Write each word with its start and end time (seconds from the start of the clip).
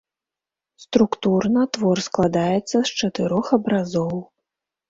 Структурна 0.83 1.61
твор 1.77 1.97
складаецца 2.07 2.73
з 2.81 2.89
чатырох 2.99 3.45
абразоў. 3.59 4.15